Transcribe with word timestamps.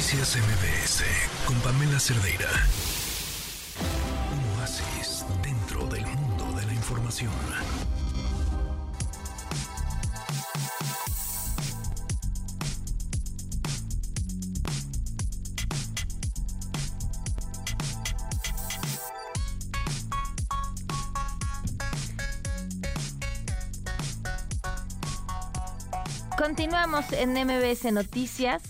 Noticias 0.00 0.38
MBS 0.38 1.04
con 1.44 1.54
Pamela 1.60 2.00
Cerdeira. 2.00 2.48
Un 4.32 4.58
oasis 4.58 5.26
dentro 5.42 5.86
del 5.88 6.06
mundo 6.06 6.58
de 6.58 6.64
la 6.64 6.72
información. 6.72 7.30
Continuamos 26.38 27.04
en 27.12 27.34
MBS 27.34 27.92
Noticias 27.92 28.62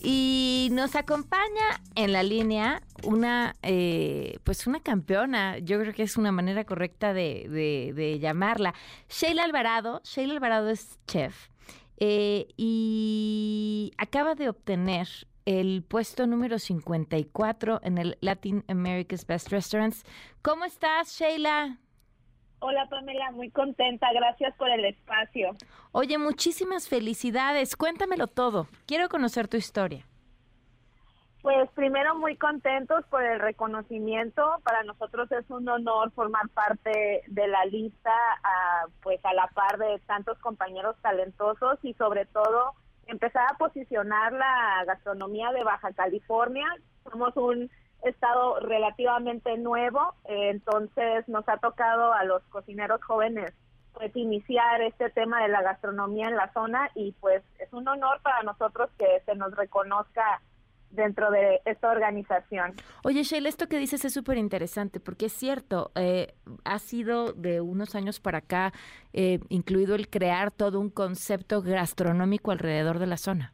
y 0.00 0.68
nos 0.72 0.94
acompaña 0.94 1.80
en 1.94 2.12
la 2.12 2.22
línea 2.22 2.82
una, 3.02 3.56
eh, 3.62 4.38
pues 4.44 4.66
una 4.66 4.80
campeona, 4.80 5.58
yo 5.58 5.80
creo 5.80 5.92
que 5.92 6.02
es 6.02 6.16
una 6.16 6.32
manera 6.32 6.64
correcta 6.64 7.12
de, 7.12 7.92
de, 7.94 8.18
llamarla, 8.18 8.74
Sheila 9.08 9.44
Alvarado. 9.44 10.00
Sheila 10.04 10.34
Alvarado 10.34 10.70
es 10.70 10.98
chef 11.06 11.48
eh, 11.96 12.46
y 12.56 13.92
acaba 13.98 14.34
de 14.34 14.48
obtener 14.48 15.08
el 15.46 15.82
puesto 15.82 16.26
número 16.26 16.58
54 16.58 17.80
en 17.82 17.98
el 17.98 18.18
Latin 18.20 18.64
America's 18.68 19.26
Best 19.26 19.48
Restaurants. 19.48 20.04
¿Cómo 20.42 20.64
estás, 20.64 21.18
Sheila? 21.18 21.78
Hola 22.60 22.86
Pamela, 22.88 23.30
muy 23.32 23.50
contenta, 23.50 24.08
gracias 24.12 24.54
por 24.56 24.68
el 24.68 24.84
espacio. 24.84 25.50
Oye, 25.92 26.18
muchísimas 26.18 26.88
felicidades, 26.88 27.76
cuéntamelo 27.76 28.26
todo, 28.26 28.66
quiero 28.86 29.08
conocer 29.08 29.46
tu 29.46 29.56
historia. 29.56 30.04
Pues 31.40 31.70
primero 31.70 32.16
muy 32.16 32.36
contentos 32.36 33.04
por 33.10 33.22
el 33.22 33.38
reconocimiento, 33.38 34.42
para 34.64 34.82
nosotros 34.82 35.30
es 35.30 35.48
un 35.50 35.68
honor 35.68 36.10
formar 36.10 36.48
parte 36.48 37.22
de 37.28 37.46
la 37.46 37.64
lista, 37.66 38.12
pues 39.02 39.24
a 39.24 39.32
la 39.34 39.46
par 39.46 39.78
de 39.78 40.00
tantos 40.06 40.36
compañeros 40.40 40.96
talentosos 41.00 41.78
y 41.84 41.94
sobre 41.94 42.26
todo 42.26 42.74
empezar 43.06 43.46
a 43.50 43.56
posicionar 43.56 44.32
la 44.32 44.84
gastronomía 44.84 45.52
de 45.52 45.62
Baja 45.62 45.92
California. 45.92 46.66
Somos 47.08 47.34
un 47.36 47.70
estado 48.02 48.60
relativamente 48.60 49.56
nuevo, 49.58 50.14
eh, 50.24 50.50
entonces 50.50 51.28
nos 51.28 51.48
ha 51.48 51.58
tocado 51.58 52.12
a 52.12 52.24
los 52.24 52.42
cocineros 52.44 53.02
jóvenes 53.02 53.52
pues 53.94 54.14
iniciar 54.14 54.80
este 54.82 55.10
tema 55.10 55.42
de 55.42 55.48
la 55.48 55.62
gastronomía 55.62 56.28
en 56.28 56.36
la 56.36 56.52
zona 56.52 56.88
y 56.94 57.12
pues 57.20 57.42
es 57.58 57.72
un 57.72 57.88
honor 57.88 58.20
para 58.22 58.42
nosotros 58.44 58.90
que 58.96 59.22
se 59.26 59.34
nos 59.34 59.54
reconozca 59.56 60.40
dentro 60.90 61.30
de 61.30 61.60
esta 61.64 61.90
organización. 61.90 62.74
Oye, 63.02 63.22
Sheila, 63.22 63.48
esto 63.48 63.68
que 63.68 63.78
dices 63.78 64.04
es 64.04 64.14
súper 64.14 64.38
interesante 64.38 65.00
porque 65.00 65.26
es 65.26 65.32
cierto, 65.32 65.90
eh, 65.94 66.34
ha 66.64 66.78
sido 66.78 67.32
de 67.32 67.60
unos 67.60 67.94
años 67.94 68.20
para 68.20 68.38
acá 68.38 68.72
eh, 69.12 69.40
incluido 69.48 69.94
el 69.94 70.08
crear 70.08 70.50
todo 70.50 70.80
un 70.80 70.90
concepto 70.90 71.60
gastronómico 71.60 72.52
alrededor 72.52 72.98
de 72.98 73.06
la 73.06 73.16
zona. 73.16 73.52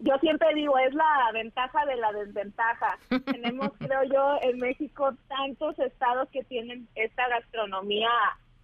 Yo 0.00 0.16
siempre 0.18 0.54
digo, 0.54 0.78
es 0.78 0.94
la 0.94 1.30
ventaja 1.32 1.84
de 1.84 1.96
la 1.96 2.12
desventaja. 2.12 2.98
Tenemos, 3.26 3.70
creo 3.78 4.02
yo, 4.04 4.38
en 4.42 4.58
México 4.58 5.12
tantos 5.28 5.78
estados 5.78 6.28
que 6.30 6.42
tienen 6.44 6.88
esta 6.94 7.28
gastronomía 7.28 8.10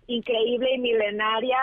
increíble 0.07 0.75
y 0.75 0.79
milenaria. 0.79 1.59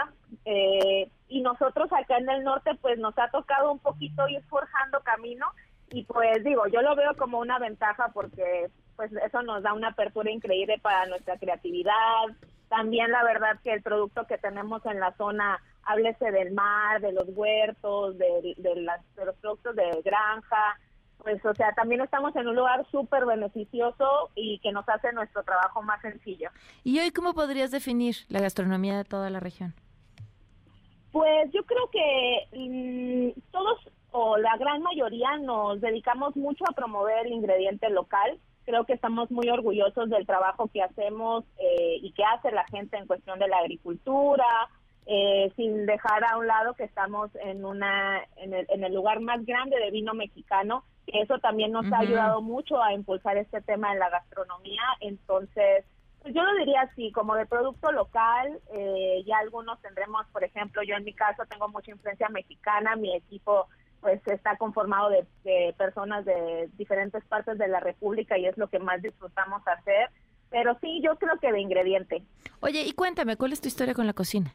Eh, 0.46 1.10
y 1.28 1.42
nosotros 1.42 1.92
acá 1.92 2.18
en 2.18 2.30
el 2.30 2.44
norte, 2.44 2.72
pues 2.82 3.00
nos 3.00 3.18
ha 3.18 3.30
tocado 3.30 3.72
un 3.72 3.80
poquito 3.80 4.28
ir 4.28 4.44
forjando 4.44 5.00
camino. 5.02 5.48
Y 5.92 6.04
pues 6.04 6.44
digo, 6.44 6.68
yo 6.68 6.82
lo 6.82 6.96
veo 6.96 7.16
como 7.16 7.40
una 7.40 7.58
ventaja 7.58 8.10
porque 8.14 8.70
pues 8.96 9.12
eso 9.12 9.42
nos 9.42 9.64
da 9.64 9.74
una 9.74 9.90
apertura 9.90 10.32
increíble 10.32 10.78
para 10.82 11.08
nuestra 11.08 11.38
creatividad. 11.38 12.28
También 12.76 13.12
la 13.12 13.24
verdad 13.24 13.60
que 13.64 13.72
el 13.72 13.84
producto 13.84 14.26
que 14.26 14.40
tenemos 14.40 14.84
en 14.88 15.00
la 15.00 15.16
zona 15.16 15.62
háblese 15.84 16.32
del 16.32 16.54
mar, 16.54 17.02
de 17.02 17.12
los 17.12 17.26
huertos, 17.28 18.18
de, 18.18 18.56
las, 18.78 19.16
de 19.16 19.26
los 19.26 19.36
productos 19.36 19.76
de 19.76 20.02
granja, 20.04 20.80
pues 21.20 21.46
o 21.46 21.54
sea, 21.54 21.72
también 21.74 22.02
estamos 22.02 22.36
en 22.36 22.48
un 22.48 22.56
lugar 22.56 22.84
súper 22.90 23.28
beneficioso 23.28 24.32
y 24.34 24.58
que 24.64 24.72
nos 24.72 24.90
hace 24.90 25.14
nuestro 25.14 25.44
trabajo 25.44 25.84
más 25.84 26.02
sencillo. 26.02 26.50
¿Y 26.84 27.00
hoy 27.00 27.12
cómo 27.12 27.36
podrías 27.36 27.70
definir 27.70 28.16
la 28.30 28.40
gastronomía 28.40 28.98
de 28.98 29.04
toda 29.04 29.30
la 29.30 29.40
región? 29.40 29.76
Pues 31.12 31.52
yo 31.54 31.64
creo 31.66 31.92
que 31.92 32.48
mm, 33.36 33.40
todos 33.52 33.88
o 34.10 34.38
la 34.38 34.58
gran 34.58 34.82
mayoría 34.82 35.38
nos 35.38 35.80
dedicamos 35.80 36.36
mucho 36.36 36.64
a 36.68 36.74
promover 36.74 37.28
el 37.28 37.34
ingrediente 37.34 37.88
local. 37.92 38.40
Creo 38.66 38.86
que 38.86 38.94
estamos 38.94 39.30
muy 39.32 39.50
orgullosos 39.50 40.10
del 40.10 40.26
trabajo 40.26 40.70
que 40.72 40.82
hacemos 40.82 41.44
eh, 41.58 41.98
y 42.02 42.12
que 42.14 42.24
hace 42.24 42.52
la 42.52 42.66
gente 42.66 42.98
en 42.98 43.08
cuestión 43.08 43.40
de 43.40 43.48
la 43.48 43.58
agricultura, 43.58 44.46
eh, 45.06 45.52
sin 45.56 45.86
dejar 45.86 46.24
a 46.24 46.38
un 46.38 46.48
lado 46.48 46.74
que 46.76 46.86
estamos 46.86 47.30
en 47.36 47.66
una 47.66 48.24
en 48.38 48.54
el, 48.54 48.66
en 48.70 48.84
el 48.86 48.94
lugar 48.94 49.20
más 49.20 49.46
grande 49.46 49.78
de 49.78 49.92
vino 49.92 50.14
mexicano 50.14 50.86
que 51.06 51.20
eso 51.20 51.40
también 51.40 51.74
nos 51.74 51.92
ha 51.92 52.00
ayudado 52.00 52.42
mucho 52.42 52.82
a 52.82 52.94
impulsar 52.94 53.36
este 53.36 53.60
tema 53.62 53.92
en 53.92 54.00
la 54.00 54.10
gastronomía. 54.10 54.84
Entonces 55.02 55.84
pues 56.22 56.34
yo 56.34 56.42
lo 56.42 56.56
diría 56.56 56.82
así 56.82 57.12
como 57.12 57.36
de 57.36 57.46
producto 57.46 57.92
local 57.92 58.60
eh, 58.74 59.24
ya 59.28 59.40
algunos 59.40 59.82
tendremos 59.82 60.26
por 60.32 60.46
ejemplo 60.46 60.82
yo 60.82 60.96
en 60.96 61.04
mi 61.04 61.14
caso 61.14 61.44
tengo 61.50 61.68
mucha 61.68 61.92
influencia 61.92 62.30
mexicana 62.30 62.96
mi 62.96 63.14
equipo 63.14 63.68
pues 64.04 64.22
está 64.28 64.58
conformado 64.58 65.10
de, 65.10 65.26
de 65.44 65.74
personas 65.76 66.24
de 66.26 66.70
diferentes 66.78 67.26
partes 67.26 67.58
de 67.58 67.68
la 67.68 67.80
república 67.80 68.38
y 68.38 68.46
es 68.46 68.56
lo 68.60 68.68
que 68.68 68.78
más 68.78 69.02
disfrutamos 69.02 69.68
hacer. 69.68 70.10
Pero 70.52 70.78
sí 70.82 71.02
yo 71.04 71.16
creo 71.16 71.40
que 71.42 71.52
de 71.52 71.60
ingrediente. 71.60 72.22
Oye 72.60 72.84
y 72.84 72.94
cuéntame 72.94 73.36
cuál 73.38 73.54
es 73.54 73.62
tu 73.62 73.68
historia 73.68 73.96
con 73.96 74.06
la 74.06 74.14
cocina 74.14 74.54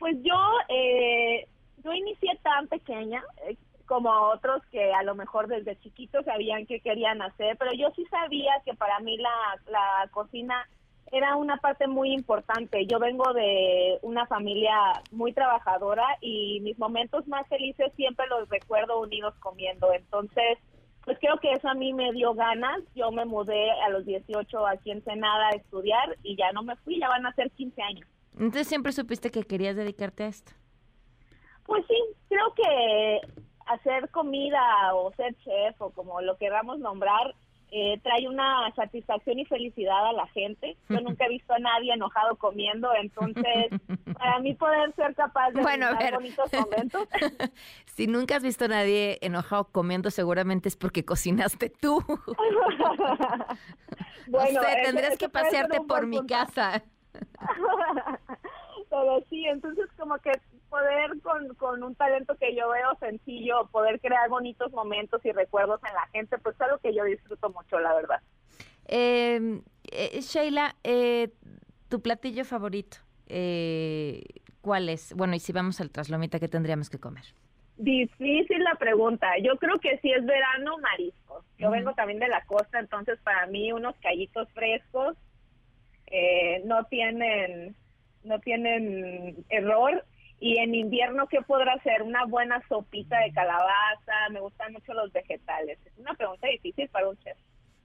pues 0.00 0.16
yo, 0.22 0.34
eh, 0.68 1.46
yo 1.84 1.92
inicié 1.92 2.36
tan 2.42 2.66
pequeña 2.66 3.22
eh, 3.46 3.56
como 3.86 4.10
otros 4.10 4.64
que 4.72 4.92
a 4.92 5.02
lo 5.02 5.14
mejor 5.14 5.46
desde 5.46 5.78
chiquitos 5.80 6.24
sabían 6.24 6.66
qué 6.66 6.80
querían 6.80 7.20
hacer, 7.22 7.56
pero 7.58 7.72
yo 7.74 7.90
sí 7.94 8.04
sabía 8.06 8.52
que 8.64 8.74
para 8.74 8.98
mí 9.00 9.18
la, 9.18 9.30
la 9.66 10.08
cocina 10.10 10.66
era 11.12 11.36
una 11.36 11.56
parte 11.56 11.88
muy 11.88 12.12
importante. 12.12 12.86
Yo 12.86 12.98
vengo 12.98 13.32
de 13.32 13.98
una 14.02 14.26
familia 14.26 14.74
muy 15.10 15.32
trabajadora 15.32 16.04
y 16.20 16.60
mis 16.60 16.78
momentos 16.78 17.26
más 17.26 17.46
felices 17.48 17.92
siempre 17.96 18.26
los 18.28 18.48
recuerdo 18.48 19.00
unidos 19.00 19.34
comiendo. 19.40 19.92
Entonces, 19.92 20.58
pues 21.04 21.18
creo 21.18 21.38
que 21.38 21.52
eso 21.52 21.68
a 21.68 21.74
mí 21.74 21.92
me 21.92 22.12
dio 22.12 22.34
ganas. 22.34 22.80
Yo 22.94 23.10
me 23.10 23.24
mudé 23.24 23.70
a 23.84 23.88
los 23.88 24.06
18 24.06 24.66
aquí 24.66 24.92
en 24.92 25.02
Senada 25.02 25.48
a 25.48 25.56
estudiar 25.56 26.16
y 26.22 26.36
ya 26.36 26.52
no 26.52 26.62
me 26.62 26.76
fui, 26.76 27.00
ya 27.00 27.08
van 27.08 27.26
a 27.26 27.34
ser 27.34 27.50
15 27.50 27.82
años. 27.82 28.08
Entonces 28.34 28.68
siempre 28.68 28.92
supiste 28.92 29.30
que 29.30 29.42
querías 29.42 29.74
dedicarte 29.74 30.24
a 30.24 30.28
esto. 30.28 30.52
Pues 31.66 31.84
sí, 31.88 31.96
creo 32.28 32.54
que 32.54 33.20
hacer 33.66 34.08
comida 34.10 34.94
o 34.94 35.12
ser 35.12 35.34
chef 35.36 35.80
o 35.80 35.90
como 35.90 36.20
lo 36.20 36.36
queramos 36.36 36.78
nombrar 36.78 37.34
eh, 37.72 38.00
trae 38.02 38.28
una 38.28 38.72
satisfacción 38.74 39.38
y 39.38 39.44
felicidad 39.44 40.06
a 40.06 40.12
la 40.12 40.26
gente. 40.28 40.76
Yo 40.88 41.00
nunca 41.00 41.26
he 41.26 41.28
visto 41.28 41.52
a 41.52 41.58
nadie 41.58 41.92
enojado 41.92 42.36
comiendo, 42.36 42.92
entonces 42.94 43.68
para 44.18 44.38
mí 44.40 44.54
poder 44.54 44.92
ser 44.94 45.14
capaz 45.14 45.50
de 45.52 45.62
bueno, 45.62 45.88
bonitos 46.12 46.52
momentos. 46.52 47.08
si 47.86 48.06
nunca 48.06 48.36
has 48.36 48.42
visto 48.42 48.64
a 48.64 48.68
nadie 48.68 49.18
enojado 49.20 49.64
comiendo, 49.64 50.10
seguramente 50.10 50.68
es 50.68 50.76
porque 50.76 51.04
cocinaste 51.04 51.70
tú. 51.70 52.02
bueno, 54.26 54.60
tendrías 54.84 55.16
que 55.16 55.28
pasearte 55.28 55.80
por 55.82 56.06
mi 56.06 56.24
casa. 56.26 56.82
Pero 58.90 59.24
sí, 59.30 59.46
entonces 59.46 59.86
como 59.96 60.18
que 60.18 60.32
con, 61.70 61.82
un 61.82 61.94
talento 61.94 62.36
que 62.36 62.54
yo 62.54 62.68
veo 62.70 62.94
sencillo, 62.98 63.68
poder 63.70 64.00
crear 64.00 64.28
bonitos 64.28 64.72
momentos 64.72 65.24
y 65.24 65.32
recuerdos 65.32 65.80
en 65.88 65.94
la 65.94 66.06
gente, 66.08 66.38
pues 66.38 66.54
es 66.54 66.60
algo 66.62 66.78
que 66.78 66.94
yo 66.94 67.04
disfruto 67.04 67.50
mucho, 67.50 67.78
la 67.78 67.94
verdad. 67.94 68.20
Em, 68.86 69.62
eh, 69.92 70.20
Sheila, 70.20 70.74
eh, 70.84 71.28
tu 71.88 72.00
platillo 72.02 72.44
favorito, 72.44 72.98
eh, 73.26 74.22
¿cuál 74.60 74.88
es? 74.88 75.14
Bueno, 75.14 75.34
y 75.34 75.40
si 75.40 75.52
vamos 75.52 75.80
al 75.80 75.90
traslomita, 75.90 76.40
¿qué 76.40 76.48
tendríamos 76.48 76.90
que 76.90 76.98
comer? 76.98 77.24
Difícil 77.76 78.62
la 78.62 78.74
pregunta. 78.74 79.26
Yo 79.42 79.56
creo 79.56 79.78
que 79.78 79.98
si 80.00 80.12
es 80.12 80.24
verano, 80.26 80.76
mariscos. 80.78 81.44
Yo 81.56 81.70
vengo 81.70 81.94
también 81.94 82.18
de 82.18 82.28
la 82.28 82.44
costa, 82.44 82.78
entonces 82.78 83.18
para 83.22 83.46
mí 83.46 83.72
unos 83.72 83.96
callitos 84.02 84.48
frescos 84.52 85.16
eh, 86.08 86.62
no 86.66 86.84
tienen 86.84 87.74
no 88.22 88.38
tienen 88.40 89.44
error 89.48 90.04
y 90.40 90.58
en 90.58 90.74
invierno 90.74 91.28
qué 91.28 91.42
podrá 91.42 91.78
ser 91.82 92.02
una 92.02 92.24
buena 92.24 92.62
sopita 92.68 93.18
de 93.20 93.32
calabaza 93.32 94.28
me 94.30 94.40
gustan 94.40 94.72
mucho 94.72 94.94
los 94.94 95.12
vegetales 95.12 95.78
es 95.84 95.96
una 95.98 96.14
pregunta 96.14 96.48
difícil 96.48 96.88
para 96.88 97.08
un 97.08 97.16
chef 97.18 97.36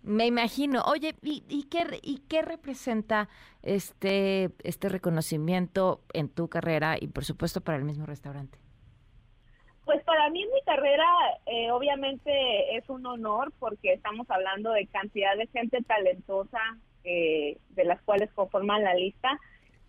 me 0.06 0.28
imagino. 0.28 0.84
Oye, 0.84 1.16
¿y, 1.24 1.44
y, 1.50 1.64
qué, 1.64 2.00
¿y 2.04 2.20
qué 2.30 2.44
representa 2.44 3.28
este, 3.64 4.52
este 4.64 4.88
reconocimiento 4.88 6.02
en 6.14 6.30
tu 6.30 6.48
carrera 6.48 6.96
y 7.00 7.08
por 7.08 7.26
supuesto 7.26 7.62
para 7.62 7.80
el 7.80 7.86
mismo 7.86 8.06
restaurante? 8.06 8.60
Pues 9.84 10.04
para 10.04 10.30
mí 10.30 10.44
en 10.44 10.52
mi 10.52 10.62
carrera 10.62 11.06
eh, 11.48 11.72
obviamente 11.72 12.78
es 12.78 12.88
un 12.88 13.06
honor 13.08 13.52
porque 13.58 13.94
estamos 13.94 14.30
hablando 14.30 14.72
de 14.74 14.86
cantidad 14.88 15.36
de 15.38 15.48
gente 15.48 15.82
talentosa 15.84 16.60
eh, 17.04 17.58
de 17.70 17.84
las 17.84 18.02
cuales 18.04 18.32
conforman 18.34 18.84
la 18.84 18.94
lista, 18.94 19.40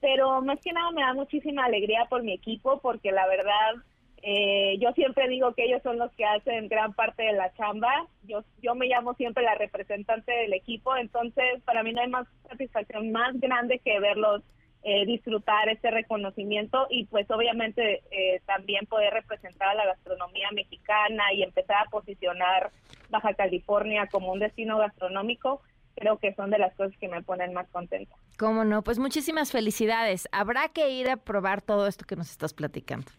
pero 0.00 0.40
más 0.42 0.60
que 0.60 0.72
nada 0.72 0.90
me 0.90 1.02
da 1.02 1.14
muchísima 1.14 1.64
alegría 1.64 2.06
por 2.08 2.22
mi 2.22 2.32
equipo 2.32 2.80
porque 2.80 3.12
la 3.12 3.26
verdad 3.26 3.76
eh, 4.22 4.76
yo 4.80 4.92
siempre 4.92 5.28
digo 5.28 5.54
que 5.54 5.64
ellos 5.64 5.82
son 5.82 5.98
los 5.98 6.10
que 6.12 6.24
hacen 6.24 6.68
gran 6.68 6.94
parte 6.94 7.22
de 7.22 7.32
la 7.32 7.52
chamba. 7.54 8.08
Yo, 8.24 8.42
yo 8.60 8.74
me 8.74 8.88
llamo 8.88 9.14
siempre 9.14 9.44
la 9.44 9.54
representante 9.54 10.32
del 10.32 10.52
equipo, 10.52 10.96
entonces 10.96 11.62
para 11.64 11.82
mí 11.82 11.92
no 11.92 12.00
hay 12.00 12.08
más 12.08 12.26
satisfacción 12.48 13.12
más 13.12 13.38
grande 13.38 13.78
que 13.78 14.00
verlos 14.00 14.42
eh, 14.82 15.04
disfrutar 15.04 15.68
este 15.68 15.90
reconocimiento 15.90 16.86
y 16.90 17.06
pues 17.06 17.28
obviamente 17.30 18.02
eh, 18.10 18.40
también 18.46 18.86
poder 18.86 19.12
representar 19.12 19.70
a 19.70 19.74
la 19.74 19.86
gastronomía 19.86 20.48
mexicana 20.52 21.32
y 21.32 21.42
empezar 21.42 21.76
a 21.84 21.90
posicionar 21.90 22.70
Baja 23.10 23.34
California 23.34 24.08
como 24.10 24.32
un 24.32 24.38
destino 24.38 24.78
gastronómico 24.78 25.60
creo 25.96 26.18
que 26.18 26.34
son 26.34 26.50
de 26.50 26.58
las 26.58 26.74
cosas 26.74 26.96
que 27.00 27.08
me 27.08 27.22
ponen 27.22 27.52
más 27.52 27.68
contenta. 27.70 28.14
¿Cómo 28.38 28.64
no? 28.64 28.82
Pues 28.82 28.98
muchísimas 28.98 29.50
felicidades. 29.50 30.28
Habrá 30.30 30.68
que 30.68 30.90
ir 30.90 31.08
a 31.10 31.16
probar 31.16 31.62
todo 31.62 31.86
esto 31.86 32.04
que 32.04 32.16
nos 32.16 32.30
estás 32.30 32.54
platicando. 32.54 33.10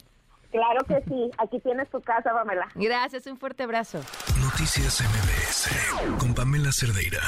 Claro 0.52 0.86
que 0.86 1.02
sí. 1.08 1.32
Aquí 1.38 1.60
tienes 1.60 1.90
tu 1.90 2.00
casa, 2.02 2.32
Pamela. 2.32 2.68
Gracias, 2.76 3.28
un 3.28 3.38
fuerte 3.38 3.64
abrazo. 3.64 4.00
Noticias 4.42 5.02
MBS 5.02 6.18
con 6.20 6.34
Pamela 6.34 6.72
Cerdeira. 6.72 7.20